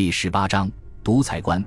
[0.00, 0.72] 第十八章
[1.04, 1.62] 独裁官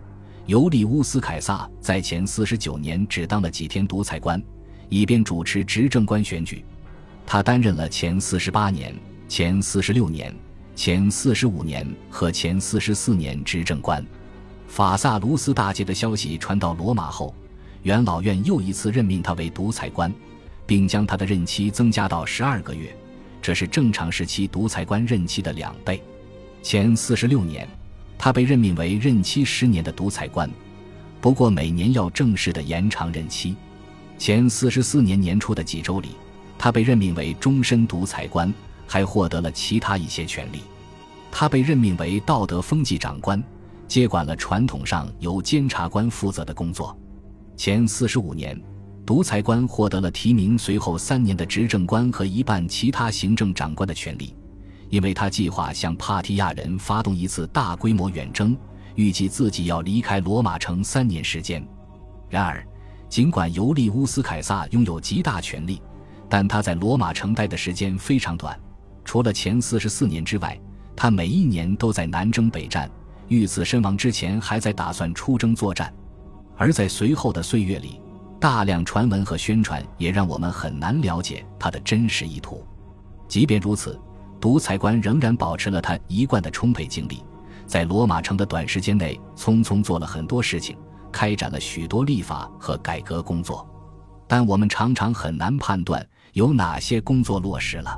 [0.47, 4.42] 尤利乌斯·凯撒在前四十九年只当了几天独裁官，
[4.90, 6.66] 以便主持执政官选举。
[7.27, 8.91] 他担任了前四十八年、
[9.27, 10.33] 前四十六年、
[10.75, 14.04] 前四十五年和前四十四年执政官。
[14.68, 17.36] 法萨卢斯大捷的消息传到罗马后，
[17.84, 20.11] 元老院又一次任命他为独裁官，
[20.65, 22.97] 并将他的任期增加到十二个月，
[23.43, 26.02] 这是正常时期独裁官任期的两倍。
[26.63, 27.70] 前四十六年。
[28.23, 30.50] 他被任命为任期十年的独裁官，
[31.19, 33.54] 不过每年要正式的延长任期。
[34.18, 36.12] 前四十四年年初的几周里，
[36.58, 38.54] 他被任命为终身独裁官，
[38.88, 40.62] 还获得了其他一些权利。
[41.34, 43.44] 他被任命为道德风纪长官，
[43.90, 46.98] 接管了传统上由监察官负责的工作。
[47.58, 48.58] 前四十五年，
[49.05, 54.34] 独裁官获得了提名随后三年的执政官和一半其他行政长官的权利。
[54.90, 58.55] 因为他计划向帕提亚人发动一次大规模远征，
[58.96, 61.66] 预计自己要离开罗马城三年时间。
[62.30, 62.66] 然而，
[63.09, 65.81] 尽管尤利乌斯·凯撒拥有极大权力，
[66.30, 68.59] 但他在罗马城待的时间非常短。
[69.04, 70.59] 除了前四十四年之外，
[70.95, 72.89] 他每一年都在南征北战，
[73.28, 75.94] 遇刺身亡之前还在打算出征作战。
[76.56, 78.00] 而在随后的岁月里，
[78.39, 82.64] 大量传闻和宣传也让我们很难了解他的真实意图。
[83.28, 84.00] 即便如此。
[84.44, 87.23] 独裁官仍然保持了他一贯的充沛精力，
[87.66, 90.75] 在罗马城的短时间内匆匆做了很多事情，
[91.13, 93.66] 开展了许多立法和改革工作。
[94.27, 97.97] 但我们常常很难判断有哪些工作落实了，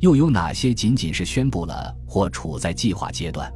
[0.00, 3.48] 又有哪些仅仅是宣布了或处在计划阶段。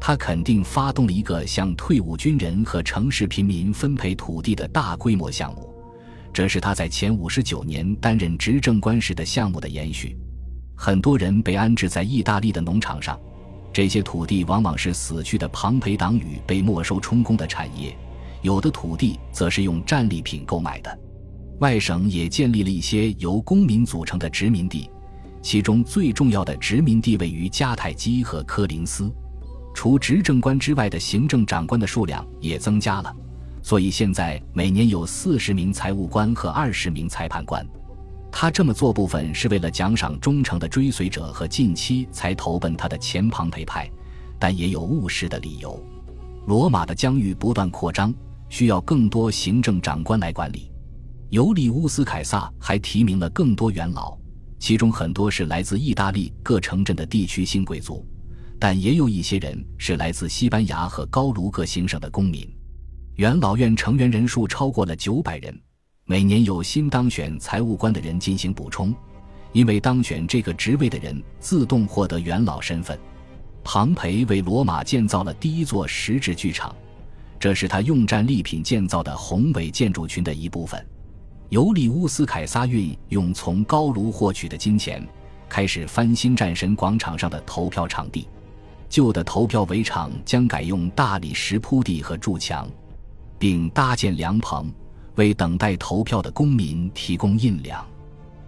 [0.00, 5.72] 他肯定发动了一个向退伍军人和城市平民分配土地的大规模项目，
[6.32, 10.18] 这是他在前五十九年担任执政官时的项目的延续。
[10.84, 13.16] 很多人被安置在意大利的农场上，
[13.72, 17.96] 这些土地往往是死去的庞培党羽被没收充公的产业，
[18.40, 20.98] 有的土地则是用战利品购买的。
[21.60, 24.90] 外省也建立了一些由公民组成的殖民地，
[25.40, 29.08] 其中最重要的殖民地位于迦太基和科林斯。
[29.72, 33.16] 除执政官之外的行政长官的数量也增加了，
[33.62, 37.64] 所以现在每年有四十名财务官和二十名裁判官。
[38.32, 43.88] 他这么做部分是为了奖赏忠诚的追随者和近期才投奔他的前庞培派，
[44.40, 45.80] 但也有务实的理由。
[46.46, 48.12] 罗马的疆域不断扩张，
[48.48, 50.72] 需要更多行政长官来管理。
[51.28, 54.18] 尤利乌斯·凯撒还提名了更多元老，
[54.58, 58.04] 其中很多是来自意大利各城镇的地区新贵族，
[58.58, 62.48] 但也有一些人是来自西班牙和高卢各行省的公民。
[63.16, 65.56] 元老院成员人数超过了九百人。
[66.12, 68.94] 每年有新当选财务官的人进行补充，
[69.52, 73.00] 因为当选这个职位的人自动获得元老身份。
[73.64, 76.76] 庞培为罗马建造了第一座石质剧场，
[77.40, 80.86] 这是他用战利品建造的宏伟建筑群的一部分。
[81.48, 85.02] 尤利乌斯·凯撒运用从高卢获取的金钱，
[85.48, 88.28] 开始翻新战神广场上的投票场地。
[88.86, 92.68] 旧的投票围场将改用大理石铺地和筑墙，
[93.38, 94.70] 并搭建凉棚。
[95.16, 97.84] 为等待投票的公民提供印粮。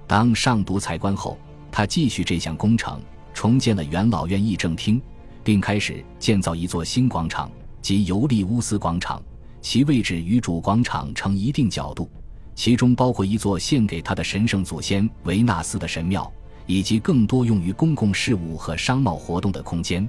[0.06, 1.38] 当上独裁官后，
[1.70, 3.00] 他继续这项工程，
[3.32, 5.00] 重建了元老院议政厅，
[5.42, 9.22] 并开始建造一座新广场，即尤利乌斯广场。
[9.60, 12.06] 其位置与主广场成一定角度，
[12.54, 16.30] 其中包括一座献给他的神圣祖先维纳斯的神庙，
[16.66, 20.06] 以及更多用于公共事务和商贸活动的空间。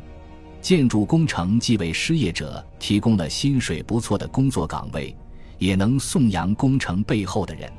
[0.61, 5.15] 建筑工程既为失业者提供了薪水不错的工作岗位。
[5.57, 7.71] 也能颂扬工程背后的人。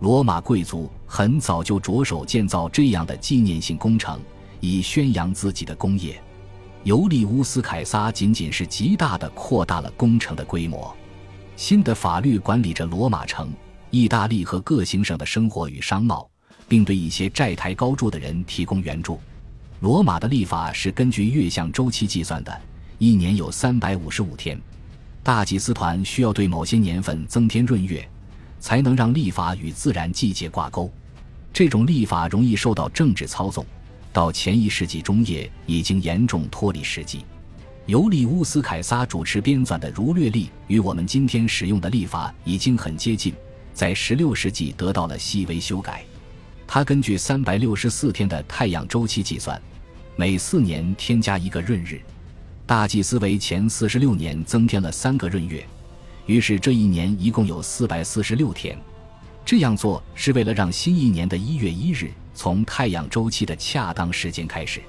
[0.00, 4.20] 罗马贵族很早就着手建造这样的纪念性工程，
[4.60, 6.20] 以宣扬自己的工业。
[6.82, 10.94] 尤利乌斯·凯撒仅仅是极大地扩大了工程的规模。
[11.56, 13.50] 新的法律管理着罗马城、
[13.90, 16.28] 意大利和各行省的生活与商贸，
[16.68, 19.18] 并对一些债台高筑的人提供援助。
[19.80, 22.60] 罗马的立法是根据月相周期计算的，
[22.98, 24.60] 一年有三百五十五天。
[25.24, 28.06] 大祭司团需要对某些年份增添闰月，
[28.60, 30.92] 才能让历法与自然季节挂钩。
[31.50, 33.64] 这种历法容易受到政治操纵，
[34.12, 37.24] 到前一世纪中叶已经严重脱离实际。
[37.86, 43.32] 尤利乌斯·凯撒主持编纂的儒略历与我们今天使用的历法已经很接近，
[43.72, 46.04] 在16世纪得到了细微修改。
[46.66, 49.58] 他根据364天的太阳周期计算，
[50.16, 52.02] 每四年添加一个闰日。
[52.66, 55.62] 大祭司为前四十六年增添了三个闰月，
[56.24, 58.78] 于是这一年一共有四百四十六天。
[59.44, 64.80] 这样做是为了让新一年的一月一日从太阳周期的恰当时间开始。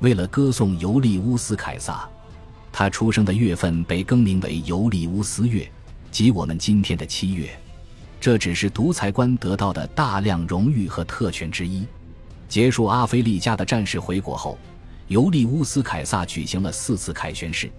[0.00, 2.08] 为了歌颂尤利乌斯·凯撒，
[2.72, 5.70] 他出生的月份被更名为尤利乌斯月，
[6.10, 7.48] 即我们今天的七月。
[8.20, 11.86] 这只是独裁官得到的大量荣誉和特权之一。
[12.48, 14.58] 结束阿非利加的战事回国后，
[15.08, 17.70] 尤利乌斯凯撒举行了四次凯旋式，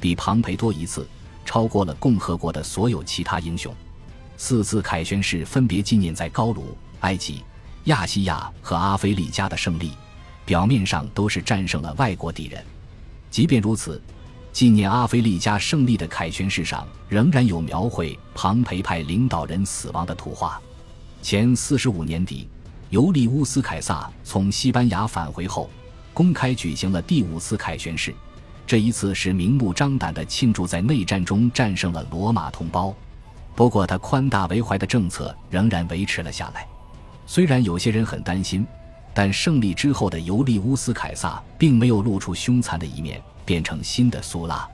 [0.00, 1.06] 比庞培多一次，
[1.44, 3.74] 超过了共和国的所有其他英雄。
[4.36, 7.44] 四次凯旋式分别纪念在高卢、埃及、
[7.84, 9.92] 亚细亚和阿非利加的胜利，
[10.44, 12.64] 表面上都是战胜了外国敌人。
[13.30, 14.00] 即便如此。
[14.52, 20.60] 纪念阿非利加胜利的凯旋式上，仍然有描绘庞培派领导人死亡的图画。
[21.22, 22.46] 前四十五年底，
[22.90, 25.70] 尤利乌斯凯撒从西班牙返回后，
[26.12, 28.14] 公开举行了第五次凯旋式。
[28.66, 32.94] 这一次是明目张胆地庆祝在内战中战胜了罗马同胞。
[33.54, 36.66] 不过，他宽大为怀的政策仍然维持了下来。
[37.26, 38.66] 虽然有些人很担心，
[39.12, 43.20] 但胜利之后的尤利乌斯凯撒并没有露出凶残的一面。
[43.44, 44.66] 变成新的苏拉，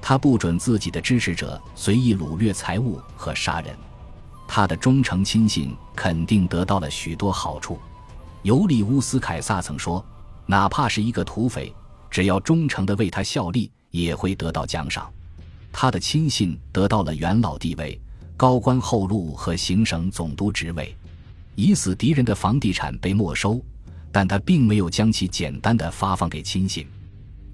[0.00, 3.76] 他不准自己的支持者随意掳掠财物和杀人，
[4.46, 7.76] 他的忠诚亲信肯定得到了许多好处。
[8.42, 10.02] 尤利乌斯凯撒曾说
[10.46, 11.74] ：“哪怕是一个土匪，
[12.10, 15.10] 只要忠诚地为他效力，也会得到奖赏。”
[15.72, 18.00] 他的亲信得到了元老地位、
[18.36, 20.94] 高官厚禄和行省总督职位，
[21.56, 23.60] 已死敌人的房地产被没收，
[24.12, 26.86] 但他并没有将其简单的发放给亲信。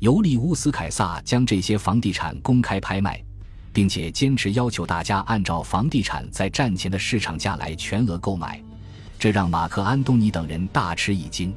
[0.01, 3.23] 尤利乌斯凯撒将这些房地产公开拍卖，
[3.73, 8.63] 并且坚持要求大家按照房地产在战前的市场价来全额购买，
[9.19, 11.55] 这让马克安东尼等人大吃一惊。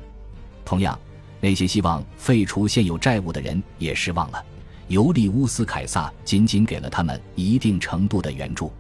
[0.64, 0.98] 同样，
[1.44, 4.42] 那些希望废除现有债务的人也失望了。
[4.88, 8.72] 尤利乌斯凯撒仅仅给了他们一定程度的援助，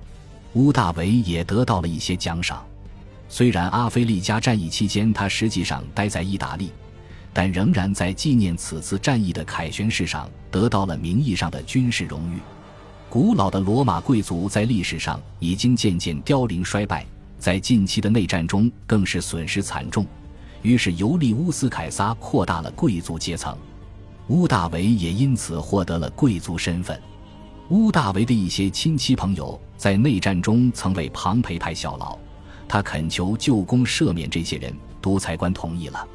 [0.53, 2.65] 乌大维也得到了一些奖赏。
[3.27, 6.71] 虽然阿非利加战役期间他实际上待在意大利。
[7.35, 12.37] 但仍然在纪念此次战役的凯旋式上得到了名义上的军事荣誉。
[13.09, 17.03] 古老的罗马贵族在历史上已经渐渐凋零衰败，
[17.39, 20.05] 在近期的内战中更是损失惨重。
[20.63, 23.55] 于是尤利乌斯凯撒扩大了贵族阶层，
[24.29, 26.99] 乌大维也因此获得了贵族身份。
[27.69, 32.17] 乌大维的一些亲戚朋友在内战中曾为庞培派效劳，
[32.67, 36.07] 他恳求旧公赦免这些人，独裁官同意了。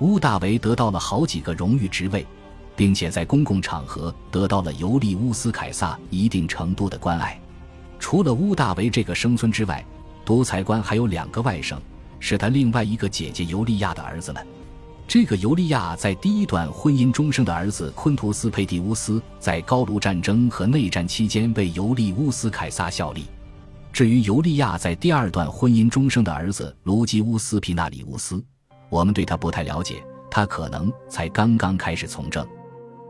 [0.00, 2.26] 乌大维得到了好几个荣誉职位，
[2.74, 7.40] 并且在公共场合得到了尤利乌斯凯撒一定程度的关爱。
[8.00, 9.84] 除了乌大维这个生孙之外，
[10.24, 11.76] 独裁官还有两个外甥，
[12.18, 14.46] 是他另外一个姐姐尤利亚的儿子们。
[15.06, 23.26] 这个尤利亚在第一段婚姻中生的儿子昆图斯佩蒂乌斯，在高卢战争和内战期间为尤利乌斯凯撒效力。
[23.92, 28.42] 至于尤利亚在第二段婚姻中生的儿子卢基乌斯皮纳里乌斯。
[28.88, 32.46] 我们对他不太了解，他可能才刚刚开始从政。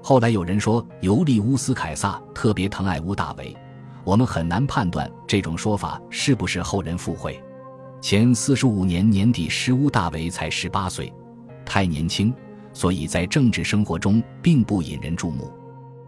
[0.03, 3.57] 后来有人说尤利乌斯凯撒特别疼爱乌大维，
[4.03, 7.43] 我们很难判断这种说法是不是后人附会。
[8.05, 11.11] 前四十五年年底时，乌大维才十八岁，
[11.65, 12.35] 太年轻，
[12.75, 15.51] 所以在政治生活中并不引人注目。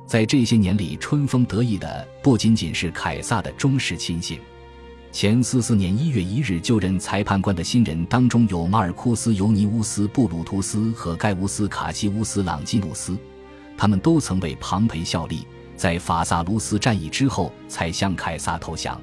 [0.06, 4.38] 在这些年里，春风得意的不仅仅是凯撒的忠实亲信。
[5.10, 13.16] 前四四年一月一日就任裁判官的新人当中有马尔库斯·尤尼乌斯·布鲁图斯和盖乌斯·卡西乌斯·朗基努斯，
[13.74, 19.00] 他们都曾为庞培效力，在法萨卢斯战役之后才向凯撒投降。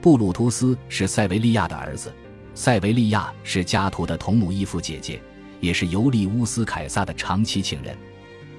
[0.00, 2.12] 布鲁图斯是塞维利亚的儿子，
[2.54, 5.20] 塞维利亚是加图的同母异父姐姐，
[5.60, 7.96] 也是尤利乌斯·凯撒的长期情人。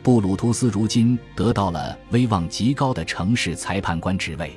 [0.02, 4.52] 布鲁图斯如今得到了威望极高的城市裁判官职位。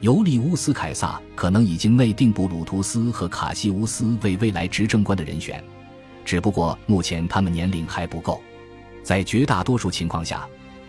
[0.00, 5.62] 尤利乌斯·凯撒可能已经内定布鲁图斯和卡西乌斯为未来执政官的人选，
[6.24, 8.42] 只不过目前他们年龄还不够。
[9.02, 10.46] 在绝大多数情况下，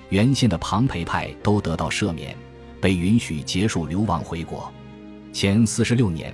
[0.10, 2.36] 原先的庞培派都得到赦免，
[2.82, 4.70] 被允许结束流亡回国。
[5.32, 6.34] 前四十六年，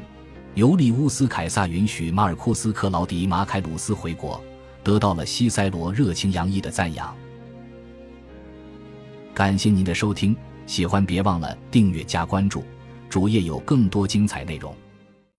[0.53, 4.43] 尤利乌斯·凯撒允许马尔库斯·克劳迪·马凯鲁斯回国，
[4.83, 7.15] 得到了西塞罗热情洋溢的赞扬。
[9.33, 10.35] 感谢您的收听。
[10.67, 12.63] 喜欢别忘了订阅加关注，
[13.09, 14.73] 主页有更多精彩内容。